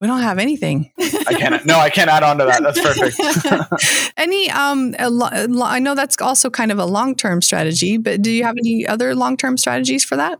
we 0.00 0.06
don't 0.06 0.20
have 0.20 0.38
anything. 0.38 0.90
I 0.98 1.34
can't. 1.38 1.64
no, 1.64 1.78
I 1.78 1.88
can't 1.90 2.10
add 2.10 2.22
on 2.22 2.38
to 2.38 2.44
that. 2.44 2.62
That's 2.62 2.80
perfect. 2.80 4.12
any, 4.16 4.50
um, 4.50 4.94
a 4.98 5.08
lo- 5.10 5.28
a 5.32 5.46
lo- 5.46 5.66
I 5.66 5.78
know 5.78 5.94
that's 5.94 6.20
also 6.20 6.50
kind 6.50 6.70
of 6.70 6.78
a 6.78 6.84
long 6.84 7.14
term 7.14 7.40
strategy, 7.42 7.96
but 7.96 8.20
do 8.22 8.30
you 8.30 8.44
have 8.44 8.56
any 8.58 8.86
other 8.86 9.14
long 9.14 9.36
term 9.36 9.56
strategies 9.56 10.04
for 10.04 10.16
that? 10.16 10.38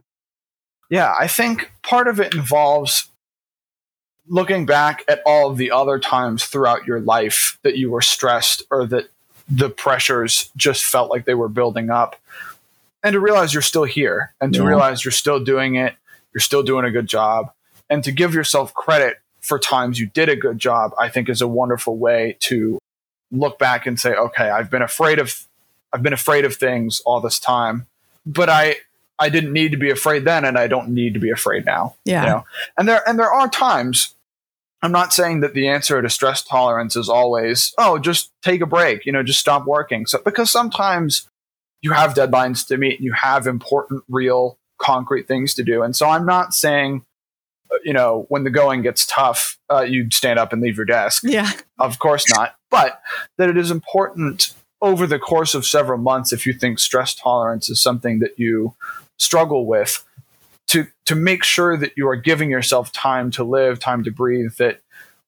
Yeah, 0.89 1.13
I 1.19 1.27
think 1.27 1.71
part 1.83 2.07
of 2.07 2.19
it 2.19 2.33
involves 2.35 3.09
looking 4.27 4.65
back 4.65 5.03
at 5.07 5.21
all 5.25 5.49
of 5.49 5.57
the 5.57 5.71
other 5.71 5.99
times 5.99 6.45
throughout 6.45 6.85
your 6.85 6.99
life 6.99 7.57
that 7.63 7.77
you 7.77 7.89
were 7.89 8.01
stressed 8.01 8.61
or 8.69 8.85
that 8.87 9.05
the 9.49 9.69
pressures 9.69 10.49
just 10.57 10.83
felt 10.83 11.09
like 11.09 11.25
they 11.25 11.33
were 11.33 11.47
building 11.47 11.89
up 11.89 12.17
and 13.03 13.13
to 13.13 13.19
realize 13.19 13.53
you're 13.53 13.61
still 13.61 13.85
here 13.85 14.33
and 14.41 14.53
to 14.53 14.59
Yeah. 14.61 14.67
realize 14.67 15.05
you're 15.05 15.11
still 15.13 15.41
doing 15.41 15.75
it, 15.75 15.95
you're 16.33 16.41
still 16.41 16.63
doing 16.63 16.83
a 16.83 16.91
good 16.91 17.07
job 17.07 17.51
and 17.89 18.03
to 18.03 18.11
give 18.11 18.33
yourself 18.33 18.73
credit 18.73 19.17
for 19.47 19.57
times 19.57 19.99
you 19.99 20.07
did 20.07 20.27
a 20.27 20.35
good 20.35 20.59
job, 20.59 20.91
I 20.99 21.09
think 21.09 21.29
is 21.29 21.41
a 21.41 21.47
wonderful 21.47 21.97
way 21.97 22.35
to 22.41 22.77
look 23.31 23.57
back 23.57 23.85
and 23.85 23.99
say, 23.99 24.13
okay, 24.13 24.49
I've 24.49 24.69
been 24.69 24.81
afraid 24.81 25.19
of 25.19 25.47
I've 25.93 26.03
been 26.03 26.13
afraid 26.13 26.43
of 26.43 26.55
things 26.55 27.01
all 27.05 27.21
this 27.21 27.39
time, 27.39 27.87
but 28.25 28.49
I 28.49 28.75
I 29.17 29.29
didn't 29.29 29.53
need 29.53 29.71
to 29.71 29.77
be 29.77 29.89
afraid 29.89 30.25
then, 30.25 30.45
and 30.45 30.57
I 30.57 30.67
don't 30.67 30.89
need 30.89 31.13
to 31.13 31.19
be 31.19 31.31
afraid 31.31 31.65
now. 31.65 31.95
Yeah. 32.05 32.23
You 32.23 32.29
know? 32.29 32.45
And 32.77 32.87
there 32.87 33.07
and 33.07 33.17
there 33.17 33.31
are 33.31 33.47
times. 33.47 34.13
I'm 34.83 34.91
not 34.91 35.11
saying 35.11 35.39
that 35.39 35.55
the 35.55 35.67
answer 35.67 35.99
to 35.99 36.09
stress 36.09 36.43
tolerance 36.43 36.95
is 36.95 37.09
always, 37.09 37.73
oh, 37.79 37.97
just 37.97 38.31
take 38.43 38.61
a 38.61 38.67
break, 38.67 39.07
you 39.07 39.11
know, 39.11 39.23
just 39.23 39.39
stop 39.39 39.65
working. 39.65 40.05
So 40.05 40.19
because 40.23 40.51
sometimes 40.51 41.27
you 41.81 41.93
have 41.93 42.13
deadlines 42.13 42.67
to 42.67 42.77
meet, 42.77 42.99
and 42.99 43.05
you 43.05 43.13
have 43.13 43.47
important, 43.47 44.03
real, 44.07 44.59
concrete 44.77 45.27
things 45.27 45.55
to 45.55 45.63
do. 45.63 45.81
And 45.81 45.95
so 45.95 46.07
I'm 46.07 46.27
not 46.27 46.53
saying, 46.53 47.03
you 47.83 47.93
know, 47.93 48.25
when 48.29 48.43
the 48.43 48.49
going 48.49 48.81
gets 48.81 49.05
tough, 49.05 49.57
uh, 49.69 49.81
you 49.81 50.09
stand 50.11 50.39
up 50.39 50.53
and 50.53 50.61
leave 50.61 50.77
your 50.77 50.85
desk. 50.85 51.23
Yeah. 51.25 51.51
Of 51.79 51.99
course 51.99 52.25
not. 52.35 52.55
But 52.69 53.01
that 53.37 53.49
it 53.49 53.57
is 53.57 53.71
important 53.71 54.53
over 54.81 55.07
the 55.07 55.19
course 55.19 55.55
of 55.55 55.65
several 55.65 55.97
months, 55.97 56.31
if 56.31 56.45
you 56.45 56.53
think 56.53 56.79
stress 56.79 57.15
tolerance 57.15 57.69
is 57.69 57.81
something 57.81 58.19
that 58.19 58.37
you 58.37 58.75
struggle 59.17 59.65
with, 59.65 60.03
to 60.67 60.87
to 61.05 61.15
make 61.15 61.43
sure 61.43 61.77
that 61.77 61.93
you 61.95 62.07
are 62.07 62.15
giving 62.15 62.49
yourself 62.49 62.91
time 62.91 63.31
to 63.31 63.43
live, 63.43 63.79
time 63.79 64.03
to 64.03 64.11
breathe, 64.11 64.55
that 64.57 64.81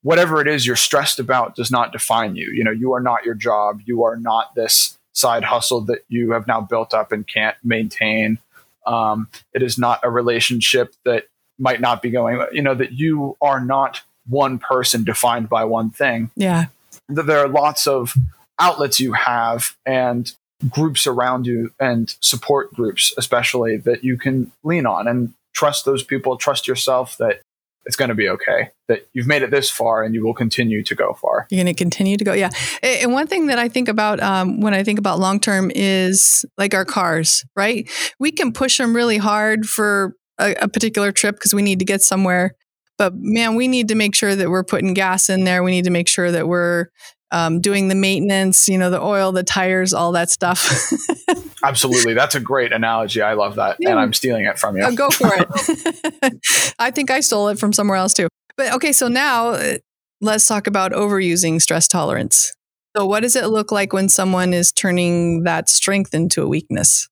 whatever 0.03 0.41
it 0.41 0.47
is 0.47 0.65
you're 0.67 0.75
stressed 0.75 1.19
about 1.19 1.55
does 1.55 1.71
not 1.71 1.91
define 1.91 2.35
you. 2.35 2.51
You 2.51 2.63
know, 2.63 2.71
you 2.71 2.93
are 2.93 2.99
not 2.99 3.25
your 3.25 3.35
job. 3.35 3.81
You 3.85 4.03
are 4.03 4.17
not 4.17 4.53
this 4.55 4.97
side 5.13 5.43
hustle 5.43 5.81
that 5.81 6.03
you 6.07 6.31
have 6.31 6.45
now 6.45 6.61
built 6.61 6.93
up 6.93 7.11
and 7.11 7.27
can't 7.27 7.57
maintain. 7.63 8.37
Um, 8.85 9.29
it 9.53 9.61
is 9.61 9.77
not 9.77 9.99
a 10.03 10.09
relationship 10.09 10.93
that 11.05 11.25
might 11.59 11.81
not 11.81 12.01
be 12.01 12.09
going, 12.09 12.41
you 12.51 12.61
know, 12.61 12.73
that 12.75 12.93
you 12.93 13.35
are 13.41 13.59
not 13.59 14.01
one 14.27 14.57
person 14.59 15.03
defined 15.03 15.49
by 15.49 15.63
one 15.65 15.89
thing 15.89 16.29
Yeah. 16.35 16.65
that 17.07 17.25
there 17.25 17.39
are 17.39 17.47
lots 17.47 17.87
of 17.87 18.13
outlets 18.59 18.99
you 18.99 19.13
have 19.13 19.75
and 19.85 20.31
groups 20.69 21.07
around 21.07 21.47
you 21.47 21.71
and 21.79 22.15
support 22.19 22.73
groups 22.73 23.13
especially 23.17 23.77
that 23.77 24.03
you 24.03 24.17
can 24.17 24.51
lean 24.63 24.85
on 24.85 25.07
and 25.07 25.33
trust 25.53 25.85
those 25.85 26.03
people 26.03 26.35
trust 26.37 26.67
yourself 26.67 27.17
that 27.17 27.39
it's 27.85 27.95
going 27.95 28.09
to 28.09 28.15
be 28.15 28.27
okay 28.29 28.69
that 28.89 29.07
you've 29.13 29.25
made 29.25 29.41
it 29.41 29.49
this 29.51 29.71
far 29.71 30.03
and 30.03 30.13
you 30.13 30.23
will 30.23 30.33
continue 30.33 30.83
to 30.83 30.93
go 30.93 31.13
far 31.13 31.47
You're 31.49 31.63
going 31.63 31.73
to 31.73 31.77
continue 31.77 32.17
to 32.17 32.23
go. 32.25 32.33
Yeah. 32.33 32.49
And 32.83 33.13
one 33.13 33.25
thing 33.25 33.47
that 33.47 33.57
I 33.57 33.69
think 33.69 33.87
about 33.87 34.19
um, 34.19 34.59
when 34.59 34.73
I 34.73 34.83
think 34.83 34.99
about 34.99 35.17
long 35.17 35.39
term 35.39 35.71
is 35.73 36.45
like 36.57 36.73
our 36.73 36.85
cars, 36.85 37.45
right? 37.55 37.89
We 38.19 38.31
can 38.31 38.51
push 38.51 38.77
them 38.77 38.93
really 38.95 39.17
hard 39.17 39.65
for 39.67 40.13
a, 40.39 40.53
a 40.61 40.67
particular 40.67 41.11
trip 41.11 41.35
because 41.35 41.53
we 41.53 41.61
need 41.61 41.79
to 41.79 41.85
get 41.85 42.01
somewhere. 42.01 42.55
But 42.97 43.13
man, 43.15 43.55
we 43.55 43.67
need 43.67 43.87
to 43.89 43.95
make 43.95 44.15
sure 44.15 44.35
that 44.35 44.49
we're 44.49 44.63
putting 44.63 44.93
gas 44.93 45.29
in 45.29 45.43
there. 45.43 45.63
We 45.63 45.71
need 45.71 45.85
to 45.85 45.91
make 45.91 46.07
sure 46.07 46.31
that 46.31 46.47
we're 46.47 46.87
um, 47.31 47.61
doing 47.61 47.87
the 47.87 47.95
maintenance, 47.95 48.67
you 48.67 48.77
know, 48.77 48.89
the 48.89 49.01
oil, 49.01 49.31
the 49.31 49.43
tires, 49.43 49.93
all 49.93 50.11
that 50.13 50.29
stuff. 50.29 50.91
Absolutely. 51.63 52.13
That's 52.13 52.35
a 52.35 52.39
great 52.39 52.71
analogy. 52.71 53.21
I 53.21 53.33
love 53.33 53.55
that. 53.55 53.77
Yeah. 53.79 53.91
And 53.91 53.99
I'm 53.99 54.13
stealing 54.13 54.45
it 54.45 54.57
from 54.57 54.77
you. 54.77 54.83
Oh, 54.83 54.95
go 54.95 55.09
for 55.09 55.29
it. 55.31 56.73
I 56.79 56.91
think 56.91 57.11
I 57.11 57.19
stole 57.19 57.49
it 57.49 57.59
from 57.59 57.73
somewhere 57.73 57.97
else 57.97 58.13
too. 58.13 58.27
But 58.57 58.73
okay, 58.73 58.91
so 58.91 59.07
now 59.07 59.49
uh, 59.49 59.77
let's 60.21 60.47
talk 60.47 60.67
about 60.67 60.91
overusing 60.91 61.61
stress 61.61 61.87
tolerance. 61.87 62.53
So, 62.97 63.05
what 63.05 63.21
does 63.21 63.35
it 63.35 63.45
look 63.47 63.71
like 63.71 63.93
when 63.93 64.09
someone 64.09 64.53
is 64.53 64.71
turning 64.71 65.43
that 65.43 65.69
strength 65.69 66.13
into 66.13 66.41
a 66.41 66.47
weakness? 66.47 67.07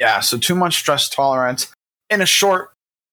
Yeah, 0.00 0.20
so 0.20 0.38
too 0.38 0.54
much 0.54 0.76
stress 0.78 1.08
tolerance, 1.08 1.70
in 2.12 2.20
a 2.20 2.26
short 2.26 2.70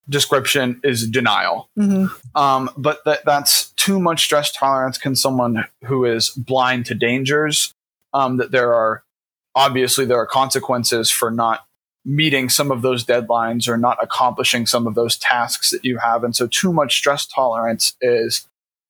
description, 0.08 0.82
is 0.84 1.08
denial. 1.08 1.70
Mm-hmm. 1.77 2.08
Um, 2.38 2.70
but 2.75 3.03
that, 3.06 3.25
that's 3.25 3.72
too 3.72 4.00
much 4.00 4.24
stress 4.24 4.51
tolerance 4.51 4.98
can 4.98 5.15
someone 5.15 5.65
who 5.86 6.06
is 6.06 6.29
blind 6.29 6.88
to 6.88 6.96
dangers, 6.96 7.74
um, 8.13 8.38
that 8.38 8.51
there 8.51 8.74
are 8.74 9.03
obviously 9.56 10.06
there 10.06 10.18
are 10.18 10.25
consequences 10.25 11.10
for 11.10 11.29
not 11.32 11.65
meeting 12.06 12.50
some 12.50 12.72
of 12.72 12.82
those 12.82 13.06
deadlines 13.06 13.68
or 13.68 13.77
not 13.77 13.98
accomplishing 14.01 14.65
some 14.65 14.88
of 14.88 14.96
those 14.96 15.18
tasks 15.18 15.70
that 15.70 15.86
you 15.86 15.98
have. 15.98 16.24
And 16.24 16.36
so 16.36 16.48
too 16.48 16.74
much 16.74 16.96
stress 16.96 17.27
tolerance 17.27 17.96
is 18.01 18.48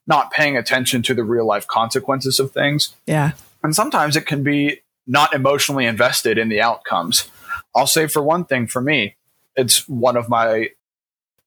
not 0.08 0.32
paying 0.32 0.56
attention 0.56 1.02
to 1.04 1.14
the 1.14 1.24
real 1.24 1.46
life 1.46 1.68
consequences 1.68 2.40
of 2.40 2.52
things. 2.52 2.96
Yeah. 3.08 3.32
And 3.64 3.76
sometimes 3.76 4.16
it 4.16 4.26
can 4.26 4.44
be 4.44 4.82
not 5.06 5.34
emotionally 5.34 5.86
invested 5.86 6.38
in 6.38 6.50
the 6.50 6.62
outcomes. 6.62 7.30
I'll 7.76 7.88
say 7.88 8.08
for 8.08 8.22
one 8.22 8.46
thing 8.46 8.68
for 8.68 8.82
me, 8.82 9.16
it's 9.60 9.88
one 9.88 10.18
of 10.18 10.30
my 10.30 10.70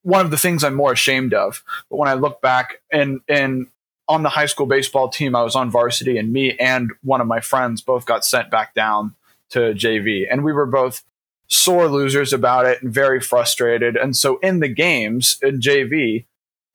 one 0.03 0.25
of 0.25 0.31
the 0.31 0.37
things 0.37 0.63
I'm 0.63 0.75
more 0.75 0.91
ashamed 0.91 1.33
of. 1.33 1.63
But 1.89 1.97
when 1.97 2.09
I 2.09 2.13
look 2.13 2.41
back 2.41 2.81
and 2.91 3.21
and 3.27 3.67
on 4.07 4.23
the 4.23 4.29
high 4.29 4.45
school 4.45 4.65
baseball 4.65 5.09
team, 5.09 5.35
I 5.35 5.43
was 5.43 5.55
on 5.55 5.71
varsity, 5.71 6.17
and 6.17 6.31
me 6.31 6.55
and 6.57 6.91
one 7.03 7.21
of 7.21 7.27
my 7.27 7.39
friends 7.39 7.81
both 7.81 8.05
got 8.05 8.25
sent 8.25 8.51
back 8.51 8.73
down 8.73 9.15
to 9.51 9.73
JV, 9.73 10.25
and 10.29 10.43
we 10.43 10.53
were 10.53 10.65
both 10.65 11.03
sore 11.47 11.87
losers 11.87 12.33
about 12.33 12.65
it 12.65 12.81
and 12.81 12.93
very 12.93 13.19
frustrated. 13.19 13.95
And 13.95 14.15
so 14.15 14.39
in 14.39 14.59
the 14.59 14.67
games 14.67 15.37
in 15.41 15.59
JV, 15.59 16.25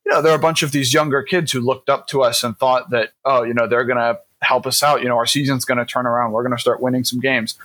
you 0.04 0.12
know, 0.12 0.22
there 0.22 0.32
are 0.32 0.36
a 0.36 0.40
bunch 0.40 0.62
of 0.62 0.72
these 0.72 0.94
younger 0.94 1.22
kids 1.22 1.52
who 1.52 1.60
looked 1.60 1.90
up 1.90 2.06
to 2.08 2.22
us 2.22 2.44
and 2.44 2.56
thought 2.56 2.90
that, 2.90 3.10
oh, 3.24 3.42
you 3.42 3.54
know, 3.54 3.66
they're 3.66 3.84
going 3.84 3.98
to 3.98 4.20
help 4.40 4.66
us 4.66 4.82
out. 4.82 5.02
You 5.02 5.08
know, 5.08 5.16
our 5.16 5.26
season's 5.26 5.64
going 5.64 5.78
to 5.78 5.84
turn 5.84 6.06
around. 6.06 6.32
We're 6.32 6.44
going 6.44 6.56
to 6.56 6.60
start 6.60 6.80
winning 6.80 7.04
some 7.04 7.18
games. 7.18 7.58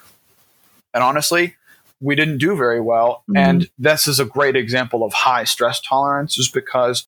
And 0.93 1.03
honestly, 1.03 1.55
we 2.03 2.15
didn't 2.15 2.39
do 2.39 2.55
very 2.55 2.81
well. 2.81 3.23
Mm-hmm. 3.29 3.37
And 3.37 3.69
this 3.77 4.07
is 4.07 4.19
a 4.19 4.25
great 4.25 4.55
example 4.55 5.03
of 5.03 5.13
high 5.13 5.45
stress 5.45 5.79
tolerance, 5.79 6.37
is 6.37 6.49
because 6.49 7.07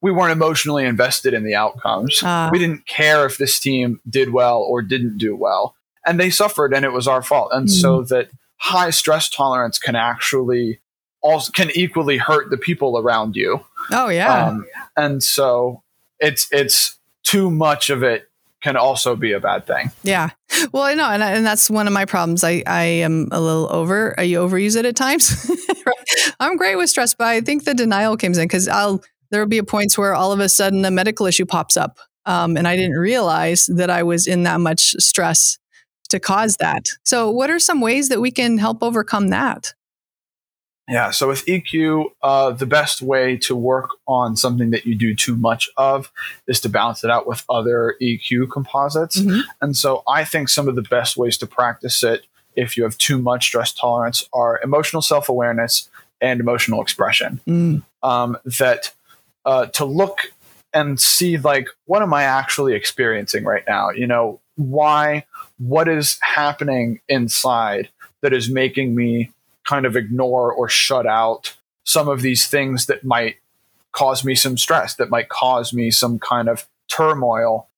we 0.00 0.10
weren't 0.10 0.32
emotionally 0.32 0.84
invested 0.84 1.34
in 1.34 1.44
the 1.44 1.54
outcomes. 1.54 2.22
Uh. 2.22 2.48
We 2.50 2.58
didn't 2.58 2.86
care 2.86 3.26
if 3.26 3.38
this 3.38 3.60
team 3.60 4.00
did 4.08 4.32
well 4.32 4.58
or 4.58 4.82
didn't 4.82 5.18
do 5.18 5.36
well. 5.36 5.76
And 6.06 6.18
they 6.18 6.30
suffered, 6.30 6.74
and 6.74 6.84
it 6.84 6.92
was 6.92 7.08
our 7.08 7.22
fault. 7.22 7.50
And 7.52 7.68
mm-hmm. 7.68 7.80
so 7.80 8.02
that 8.04 8.30
high 8.56 8.90
stress 8.90 9.28
tolerance 9.28 9.78
can 9.78 9.96
actually 9.96 10.80
also 11.22 11.50
can 11.52 11.70
equally 11.74 12.18
hurt 12.18 12.50
the 12.50 12.58
people 12.58 12.98
around 12.98 13.36
you. 13.36 13.64
Oh 13.90 14.08
yeah. 14.08 14.48
Um, 14.48 14.66
and 14.96 15.22
so 15.22 15.82
it's 16.18 16.48
it's 16.52 16.98
too 17.22 17.50
much 17.50 17.88
of 17.88 18.02
it 18.02 18.28
can 18.64 18.78
also 18.78 19.14
be 19.14 19.32
a 19.32 19.40
bad 19.40 19.66
thing. 19.66 19.90
Yeah. 20.02 20.30
Well, 20.72 20.84
I 20.84 20.94
know, 20.94 21.04
and, 21.04 21.22
and 21.22 21.44
that's 21.44 21.68
one 21.68 21.86
of 21.86 21.92
my 21.92 22.06
problems. 22.06 22.42
I, 22.42 22.62
I 22.66 22.84
am 22.84 23.28
a 23.30 23.38
little 23.38 23.70
over, 23.70 24.18
I 24.18 24.26
overuse 24.28 24.74
it 24.74 24.86
at 24.86 24.96
times. 24.96 25.50
I'm 26.40 26.56
great 26.56 26.76
with 26.76 26.88
stress, 26.88 27.14
but 27.14 27.26
I 27.26 27.42
think 27.42 27.64
the 27.64 27.74
denial 27.74 28.16
comes 28.16 28.38
in 28.38 28.48
because 28.48 28.66
I'll, 28.66 29.04
there 29.30 29.42
will 29.42 29.48
be 29.48 29.58
a 29.58 29.64
points 29.64 29.98
where 29.98 30.14
all 30.14 30.32
of 30.32 30.40
a 30.40 30.48
sudden 30.48 30.82
a 30.86 30.90
medical 30.90 31.26
issue 31.26 31.44
pops 31.44 31.76
up. 31.76 31.98
Um, 32.24 32.56
and 32.56 32.66
I 32.66 32.74
didn't 32.74 32.96
realize 32.96 33.66
that 33.66 33.90
I 33.90 34.02
was 34.02 34.26
in 34.26 34.44
that 34.44 34.60
much 34.60 34.94
stress 34.98 35.58
to 36.08 36.18
cause 36.18 36.56
that. 36.56 36.86
So, 37.04 37.30
what 37.30 37.50
are 37.50 37.58
some 37.58 37.82
ways 37.82 38.08
that 38.08 38.22
we 38.22 38.30
can 38.30 38.56
help 38.56 38.82
overcome 38.82 39.28
that? 39.28 39.74
Yeah, 40.88 41.12
so 41.12 41.28
with 41.28 41.46
EQ, 41.46 42.10
uh, 42.22 42.50
the 42.50 42.66
best 42.66 43.00
way 43.00 43.38
to 43.38 43.56
work 43.56 43.90
on 44.06 44.36
something 44.36 44.70
that 44.70 44.84
you 44.84 44.94
do 44.94 45.14
too 45.14 45.34
much 45.34 45.70
of 45.78 46.12
is 46.46 46.60
to 46.60 46.68
balance 46.68 47.02
it 47.02 47.10
out 47.10 47.26
with 47.26 47.42
other 47.48 47.96
EQ 48.02 48.50
composites. 48.50 49.18
Mm-hmm. 49.18 49.40
And 49.62 49.76
so 49.76 50.02
I 50.06 50.24
think 50.24 50.50
some 50.50 50.68
of 50.68 50.74
the 50.74 50.82
best 50.82 51.16
ways 51.16 51.38
to 51.38 51.46
practice 51.46 52.02
it 52.02 52.26
if 52.54 52.76
you 52.76 52.82
have 52.84 52.98
too 52.98 53.18
much 53.18 53.46
stress 53.46 53.72
tolerance 53.72 54.28
are 54.32 54.60
emotional 54.62 55.00
self 55.00 55.28
awareness 55.28 55.88
and 56.20 56.38
emotional 56.40 56.82
expression. 56.82 57.40
Mm. 57.46 57.82
Um, 58.02 58.36
that 58.58 58.92
uh, 59.46 59.66
to 59.66 59.84
look 59.84 60.32
and 60.74 60.98
see, 61.00 61.36
like, 61.38 61.68
what 61.86 62.02
am 62.02 62.12
I 62.12 62.24
actually 62.24 62.74
experiencing 62.74 63.44
right 63.44 63.64
now? 63.66 63.90
You 63.90 64.06
know, 64.06 64.40
why, 64.56 65.24
what 65.58 65.88
is 65.88 66.18
happening 66.20 67.00
inside 67.08 67.88
that 68.22 68.32
is 68.32 68.50
making 68.50 68.94
me 68.94 69.30
kind 69.66 69.86
of 69.86 69.96
ignore 69.96 70.52
or 70.52 70.68
shut 70.68 71.06
out 71.06 71.56
some 71.84 72.08
of 72.08 72.22
these 72.22 72.46
things 72.46 72.86
that 72.86 73.04
might 73.04 73.36
cause 73.92 74.24
me 74.24 74.34
some 74.34 74.58
stress, 74.58 74.94
that 74.96 75.10
might 75.10 75.28
cause 75.28 75.72
me 75.72 75.90
some 75.90 76.18
kind 76.18 76.48
of 76.48 76.66
turmoil. 76.88 77.68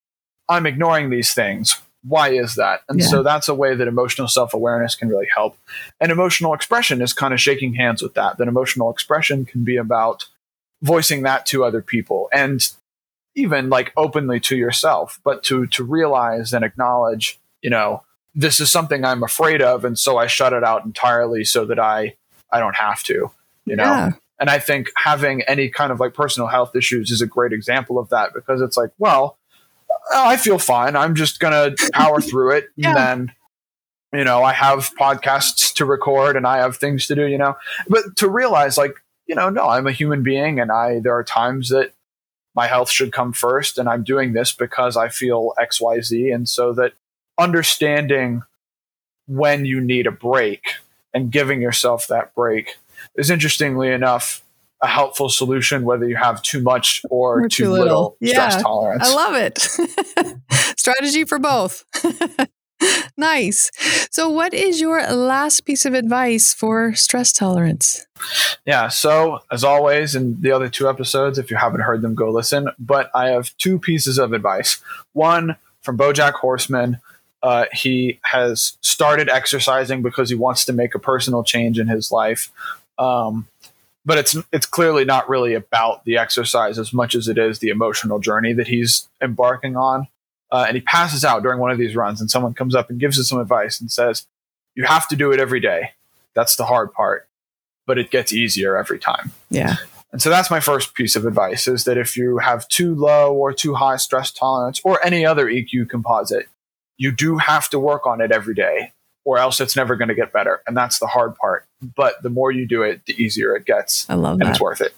I'm 0.49 0.65
ignoring 0.65 1.09
these 1.09 1.33
things. 1.33 1.79
Why 2.03 2.29
is 2.29 2.55
that? 2.55 2.81
And 2.87 2.99
yeah. 2.99 3.07
so 3.07 3.23
that's 3.23 3.49
a 3.49 3.55
way 3.55 3.75
that 3.75 3.87
emotional 3.87 4.27
self 4.27 4.53
awareness 4.53 4.95
can 4.95 5.09
really 5.09 5.27
help. 5.33 5.57
And 5.99 6.11
emotional 6.11 6.53
expression 6.53 7.01
is 7.01 7.13
kind 7.13 7.33
of 7.33 7.41
shaking 7.41 7.73
hands 7.73 8.01
with 8.01 8.13
that. 8.13 8.37
That 8.37 8.47
emotional 8.47 8.89
expression 8.89 9.45
can 9.45 9.63
be 9.63 9.77
about 9.77 10.25
voicing 10.81 11.23
that 11.23 11.45
to 11.47 11.65
other 11.65 11.81
people 11.81 12.29
and 12.31 12.67
even 13.35 13.69
like 13.69 13.93
openly 13.97 14.39
to 14.39 14.55
yourself, 14.55 15.19
but 15.23 15.43
to 15.43 15.67
to 15.67 15.83
realize 15.83 16.53
and 16.53 16.63
acknowledge, 16.63 17.39
you 17.61 17.69
know, 17.69 18.03
this 18.37 18.59
is 18.59 18.71
something 18.71 19.03
I'm 19.03 19.23
afraid 19.23 19.63
of, 19.63 19.83
and 19.83 19.97
so 19.97 20.17
I 20.17 20.27
shut 20.27 20.53
it 20.53 20.63
out 20.63 20.85
entirely 20.85 21.43
so 21.43 21.65
that 21.65 21.79
I 21.79 22.13
I 22.51 22.59
don't 22.59 22.75
have 22.75 23.03
to, 23.03 23.31
you 23.65 23.75
know. 23.75 23.83
Yeah. 23.83 24.11
And 24.39 24.51
I 24.51 24.59
think 24.59 24.89
having 24.95 25.41
any 25.41 25.69
kind 25.69 25.91
of 25.91 25.99
like 25.99 26.13
personal 26.13 26.47
health 26.47 26.75
issues 26.75 27.09
is 27.09 27.19
a 27.19 27.25
great 27.25 27.51
example 27.51 27.97
of 27.97 28.09
that 28.09 28.35
because 28.35 28.61
it's 28.61 28.77
like, 28.77 28.91
well, 28.99 29.39
I 30.13 30.37
feel 30.37 30.59
fine. 30.59 30.95
I'm 30.95 31.15
just 31.15 31.39
gonna 31.39 31.73
power 31.93 32.21
through 32.21 32.57
it, 32.57 32.67
yeah. 32.75 32.89
and 32.89 32.97
then 32.97 34.19
you 34.19 34.23
know 34.23 34.43
I 34.43 34.53
have 34.53 34.91
podcasts 34.95 35.73
to 35.73 35.85
record 35.85 36.35
and 36.35 36.45
I 36.45 36.57
have 36.57 36.77
things 36.77 37.07
to 37.07 37.15
do, 37.15 37.25
you 37.25 37.39
know. 37.39 37.57
But 37.89 38.03
to 38.17 38.29
realize, 38.29 38.77
like, 38.77 38.95
you 39.25 39.33
know, 39.33 39.49
no, 39.49 39.67
I'm 39.67 39.87
a 39.87 39.91
human 39.91 40.21
being, 40.21 40.59
and 40.59 40.71
I 40.71 40.99
there 40.99 41.15
are 41.15 41.23
times 41.23 41.69
that 41.69 41.93
my 42.53 42.67
health 42.67 42.91
should 42.91 43.11
come 43.11 43.33
first, 43.33 43.79
and 43.79 43.89
I'm 43.89 44.03
doing 44.03 44.33
this 44.33 44.51
because 44.51 44.95
I 44.95 45.09
feel 45.09 45.53
X, 45.59 45.81
Y, 45.81 46.01
Z, 46.01 46.29
and 46.29 46.47
so 46.47 46.71
that 46.73 46.93
understanding 47.37 48.43
when 49.27 49.65
you 49.65 49.81
need 49.81 50.07
a 50.07 50.11
break 50.11 50.63
and 51.13 51.31
giving 51.31 51.61
yourself 51.61 52.07
that 52.07 52.33
break 52.35 52.75
is 53.15 53.29
interestingly 53.29 53.91
enough 53.91 54.43
a 54.81 54.87
helpful 54.87 55.29
solution 55.29 55.83
whether 55.83 56.07
you 56.07 56.15
have 56.15 56.41
too 56.43 56.61
much 56.61 57.01
or, 57.09 57.43
or 57.43 57.49
too, 57.49 57.63
too, 57.63 57.71
little, 57.71 58.17
little 58.21 58.33
stress 58.33 58.61
tolerance. 58.61 59.07
I 59.07 59.13
love 59.13 59.35
it. 59.35 59.57
Strategy 60.77 61.23
for 61.25 61.39
both. 61.39 61.83
nice. 63.17 63.71
So, 64.11 64.29
what 64.29 64.53
is 64.53 64.79
your 64.79 65.01
last 65.11 65.61
piece 65.61 65.85
of 65.85 65.95
advice 65.95 66.53
for 66.53 66.93
stress 66.93 67.33
tolerance? 67.33 68.05
Yeah. 68.65 68.87
So, 68.89 69.39
as 69.51 69.63
always, 69.63 70.15
in 70.15 70.39
the 70.41 70.51
other 70.51 70.69
two 70.69 70.87
episodes, 70.87 71.39
if 71.39 71.49
you 71.49 71.57
haven't 71.57 71.81
heard 71.81 72.03
them, 72.03 72.13
go 72.13 72.29
listen. 72.29 72.69
But 72.77 73.09
I 73.15 73.29
have 73.29 73.55
two 73.57 73.79
pieces 73.79 74.19
of 74.19 74.31
advice. 74.31 74.79
One 75.13 75.55
from 75.81 75.97
Bojack 75.97 76.33
Horseman 76.33 76.99
uh, 77.43 77.65
he 77.71 78.19
has 78.23 78.77
started 78.81 79.29
exercising 79.29 80.01
because 80.01 80.29
he 80.29 80.35
wants 80.35 80.65
to 80.65 80.73
make 80.73 80.95
a 80.95 80.99
personal 80.99 81.43
change 81.43 81.79
in 81.79 81.87
his 81.87 82.11
life. 82.11 82.51
Um, 82.97 83.47
but 84.05 84.17
it's 84.17 84.37
it's 84.53 84.65
clearly 84.65 85.03
not 85.05 85.27
really 85.27 85.53
about 85.53 86.05
the 86.05 86.17
exercise 86.17 86.79
as 86.79 86.93
much 86.93 87.13
as 87.13 87.27
it 87.27 87.37
is 87.37 87.59
the 87.59 87.69
emotional 87.69 88.19
journey 88.19 88.53
that 88.53 88.67
he's 88.67 89.09
embarking 89.21 89.75
on. 89.75 90.07
Uh, 90.49 90.63
and 90.65 90.75
he 90.77 90.81
passes 90.81 91.25
out 91.25 91.43
during 91.43 91.59
one 91.59 91.71
of 91.71 91.77
these 91.77 91.93
runs, 91.93 92.21
and 92.21 92.31
someone 92.31 92.53
comes 92.53 92.73
up 92.73 92.89
and 92.89 93.01
gives 93.01 93.17
him 93.17 93.25
some 93.25 93.39
advice 93.39 93.81
and 93.81 93.91
says, 93.91 94.25
"You 94.75 94.85
have 94.85 95.09
to 95.09 95.17
do 95.17 95.33
it 95.33 95.41
every 95.41 95.59
day. 95.59 95.91
That's 96.33 96.55
the 96.55 96.65
hard 96.65 96.93
part, 96.93 97.27
but 97.85 97.97
it 97.97 98.09
gets 98.09 98.31
easier 98.31 98.77
every 98.77 98.97
time." 98.97 99.33
Yeah. 99.49 99.75
And 100.13 100.21
so 100.21 100.29
that's 100.29 100.49
my 100.49 100.61
first 100.61 100.93
piece 100.93 101.17
of 101.17 101.25
advice: 101.25 101.67
is 101.67 101.83
that 101.83 101.97
if 101.97 102.15
you 102.15 102.37
have 102.37 102.65
too 102.69 102.95
low 102.95 103.33
or 103.33 103.51
too 103.51 103.73
high 103.73 103.97
stress 103.97 104.31
tolerance 104.31 104.79
or 104.85 105.05
any 105.05 105.25
other 105.25 105.47
EQ 105.47 105.89
composite, 105.89 106.47
you 106.97 107.11
do 107.11 107.37
have 107.37 107.69
to 107.69 107.79
work 107.79 108.05
on 108.05 108.21
it 108.21 108.31
every 108.31 108.55
day 108.55 108.91
or 109.27 109.37
else 109.37 109.59
it's 109.59 109.75
never 109.75 109.97
going 109.97 110.07
to 110.07 110.15
get 110.15 110.31
better. 110.31 110.61
And 110.65 110.75
that's 110.75 110.99
the 110.99 111.07
hard 111.07 111.35
part. 111.35 111.65
But 111.81 112.23
the 112.23 112.29
more 112.29 112.49
you 112.49 112.65
do 112.65 112.81
it, 112.81 113.05
the 113.05 113.21
easier 113.21 113.57
it 113.57 113.65
gets. 113.65 114.09
I 114.09 114.13
love 114.13 114.33
and 114.33 114.41
that. 114.41 114.45
And 114.45 114.55
it's 114.55 114.61
worth 114.61 114.79
it. 114.79 114.95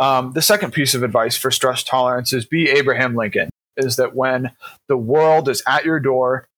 Um, 0.00 0.32
the 0.32 0.42
second 0.42 0.72
piece 0.72 0.94
of 0.94 1.04
advice 1.04 1.36
for 1.36 1.52
stress 1.52 1.84
tolerance 1.84 2.32
is 2.32 2.44
be 2.44 2.68
Abraham 2.70 3.14
Lincoln, 3.14 3.50
is 3.76 3.94
that 3.96 4.16
when 4.16 4.50
the 4.88 4.96
world 4.96 5.48
is 5.48 5.62
at 5.64 5.84
your 5.84 6.00
door, 6.00 6.48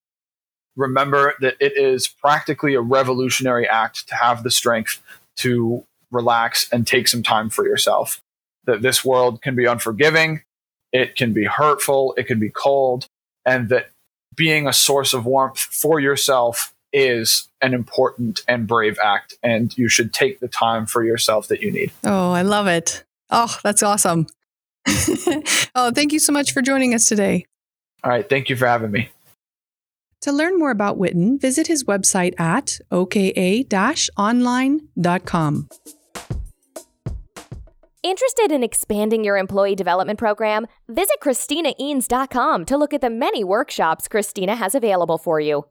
remember 0.75 1.35
that 1.41 1.55
it 1.59 1.77
is 1.77 2.07
practically 2.07 2.73
a 2.73 2.81
revolutionary 2.81 3.67
act 3.67 4.07
to 4.07 4.15
have 4.15 4.41
the 4.41 4.49
strength 4.49 4.99
to 5.37 5.83
relax 6.11 6.67
and 6.71 6.87
take 6.87 7.07
some 7.07 7.21
time 7.21 7.51
for 7.51 7.67
yourself. 7.67 8.19
That 8.65 8.81
this 8.81 9.05
world 9.05 9.43
can 9.43 9.55
be 9.55 9.65
unforgiving, 9.65 10.41
it 10.91 11.15
can 11.15 11.33
be 11.33 11.43
hurtful, 11.43 12.15
it 12.17 12.23
can 12.23 12.39
be 12.39 12.49
cold, 12.49 13.05
and 13.45 13.69
that 13.69 13.91
being 14.35 14.67
a 14.67 14.73
source 14.73 15.13
of 15.13 15.25
warmth 15.25 15.59
for 15.59 15.99
yourself 15.99 16.73
is 16.93 17.49
an 17.61 17.73
important 17.73 18.41
and 18.47 18.67
brave 18.67 18.97
act, 19.03 19.35
and 19.43 19.77
you 19.77 19.89
should 19.89 20.13
take 20.13 20.39
the 20.39 20.47
time 20.47 20.85
for 20.85 21.03
yourself 21.03 21.47
that 21.49 21.61
you 21.61 21.71
need. 21.71 21.91
Oh, 22.03 22.31
I 22.31 22.43
love 22.43 22.67
it. 22.67 23.03
Oh, 23.29 23.53
that's 23.63 23.83
awesome. 23.83 24.27
oh, 25.75 25.91
thank 25.93 26.13
you 26.13 26.19
so 26.19 26.31
much 26.31 26.53
for 26.53 26.61
joining 26.61 26.93
us 26.93 27.07
today. 27.07 27.45
All 28.03 28.11
right. 28.11 28.27
Thank 28.27 28.49
you 28.49 28.55
for 28.55 28.67
having 28.67 28.91
me. 28.91 29.09
To 30.21 30.31
learn 30.31 30.57
more 30.57 30.71
about 30.71 30.97
Witten, 30.97 31.39
visit 31.39 31.67
his 31.67 31.83
website 31.83 32.39
at 32.39 32.79
oka 32.91 33.31
online.com. 34.17 35.69
Interested 38.05 38.51
in 38.51 38.61
expanding 38.61 39.23
your 39.23 39.35
employee 39.35 39.73
development 39.73 40.19
program? 40.19 40.67
Visit 40.87 41.15
ChristinaEanes.com 41.23 42.65
to 42.65 42.77
look 42.77 42.93
at 42.93 43.01
the 43.01 43.09
many 43.09 43.43
workshops 43.43 44.07
Christina 44.07 44.53
has 44.53 44.75
available 44.75 45.17
for 45.17 45.39
you. 45.39 45.65